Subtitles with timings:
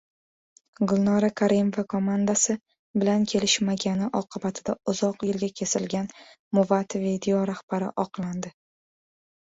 [0.91, 2.55] Gulnora Karimova «komandasi»
[3.03, 6.11] bilan kelishmagani oqibatida uzoq yilga «kesilgan»
[6.61, 8.57] «Muvad-video» rahbari oqlandi